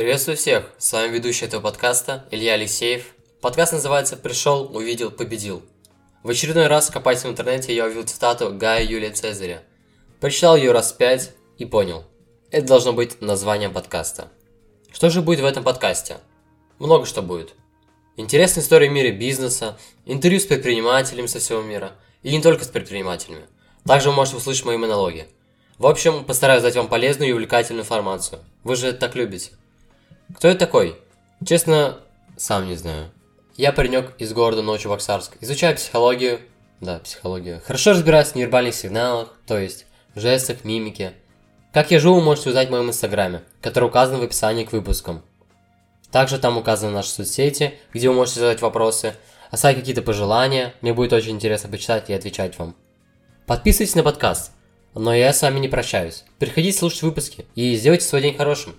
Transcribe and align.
Приветствую 0.00 0.38
всех! 0.38 0.64
С 0.78 0.94
вами 0.94 1.12
ведущий 1.12 1.44
этого 1.44 1.60
подкаста 1.60 2.24
Илья 2.30 2.54
Алексеев. 2.54 3.04
Подкаст 3.42 3.74
называется 3.74 4.16
«Пришел, 4.16 4.74
увидел, 4.74 5.10
победил». 5.10 5.62
В 6.22 6.30
очередной 6.30 6.68
раз, 6.68 6.88
копаясь 6.88 7.22
в 7.22 7.28
интернете, 7.28 7.76
я 7.76 7.84
увидел 7.84 8.04
цитату 8.04 8.50
Гая 8.50 8.82
Юлия 8.82 9.10
Цезаря. 9.10 9.62
Прочитал 10.18 10.56
ее 10.56 10.72
раз 10.72 10.94
пять 10.94 11.32
и 11.58 11.66
понял. 11.66 12.04
Это 12.50 12.66
должно 12.66 12.94
быть 12.94 13.20
названием 13.20 13.74
подкаста. 13.74 14.28
Что 14.90 15.10
же 15.10 15.20
будет 15.20 15.40
в 15.40 15.44
этом 15.44 15.64
подкасте? 15.64 16.16
Много 16.78 17.04
что 17.04 17.20
будет. 17.20 17.52
Интересные 18.16 18.62
истории 18.62 18.88
в 18.88 18.92
мире 18.92 19.12
бизнеса, 19.12 19.78
интервью 20.06 20.40
с 20.40 20.46
предпринимателями 20.46 21.26
со 21.26 21.40
всего 21.40 21.60
мира, 21.60 21.92
и 22.22 22.30
не 22.34 22.40
только 22.40 22.64
с 22.64 22.68
предпринимателями. 22.68 23.44
Также 23.84 24.08
вы 24.08 24.16
можете 24.16 24.38
услышать 24.38 24.64
мои 24.64 24.78
монологи. 24.78 25.28
В 25.76 25.86
общем, 25.86 26.24
постараюсь 26.24 26.62
дать 26.62 26.76
вам 26.76 26.88
полезную 26.88 27.28
и 27.28 27.32
увлекательную 27.34 27.82
информацию. 27.82 28.40
Вы 28.64 28.76
же 28.76 28.86
это 28.86 28.98
так 29.00 29.14
любите. 29.14 29.50
Кто 30.36 30.48
я 30.48 30.54
такой? 30.54 30.96
Честно, 31.44 31.98
сам 32.36 32.68
не 32.68 32.76
знаю. 32.76 33.10
Я 33.56 33.72
паренек 33.72 34.12
из 34.18 34.32
города 34.32 34.62
Новочебоксарск. 34.62 35.36
Изучаю 35.40 35.76
психологию. 35.76 36.40
Да, 36.80 36.98
психологию. 36.98 37.60
Хорошо 37.66 37.90
разбираюсь 37.92 38.28
в 38.28 38.34
невербальных 38.36 38.74
сигналах, 38.74 39.34
то 39.46 39.58
есть 39.58 39.86
в 40.14 40.20
жестах, 40.20 40.64
мимике. 40.64 41.12
Как 41.72 41.90
я 41.90 42.00
живу, 42.00 42.16
вы 42.16 42.22
можете 42.22 42.48
узнать 42.48 42.68
в 42.68 42.70
моем 42.70 42.88
инстаграме, 42.88 43.42
который 43.60 43.84
указан 43.84 44.18
в 44.18 44.22
описании 44.22 44.64
к 44.64 44.72
выпускам. 44.72 45.22
Также 46.10 46.38
там 46.38 46.58
указаны 46.58 46.92
наши 46.92 47.10
соцсети, 47.10 47.74
где 47.92 48.08
вы 48.08 48.14
можете 48.14 48.40
задать 48.40 48.62
вопросы, 48.62 49.14
оставить 49.50 49.78
какие-то 49.78 50.02
пожелания. 50.02 50.74
Мне 50.80 50.92
будет 50.92 51.12
очень 51.12 51.32
интересно 51.32 51.68
почитать 51.70 52.10
и 52.10 52.14
отвечать 52.14 52.58
вам. 52.58 52.74
Подписывайтесь 53.46 53.94
на 53.94 54.02
подкаст. 54.02 54.52
Но 54.94 55.14
я 55.14 55.32
с 55.32 55.42
вами 55.42 55.60
не 55.60 55.68
прощаюсь. 55.68 56.24
Приходите 56.38 56.76
слушать 56.76 57.02
выпуски 57.02 57.46
и 57.54 57.76
сделайте 57.76 58.04
свой 58.06 58.22
день 58.22 58.36
хорошим. 58.36 58.74